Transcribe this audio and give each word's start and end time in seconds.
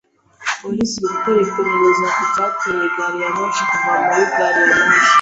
Polisi 0.61 0.95
iri 1.01 1.07
gukora 1.07 1.39
iperereza 1.51 2.05
ku 2.15 2.21
cyateye 2.33 2.83
gari 2.95 3.17
ya 3.23 3.29
moshi 3.35 3.63
kuva 3.69 3.91
muri 4.05 4.23
gari 4.35 4.59
ya 4.69 4.73
moshi. 4.85 5.09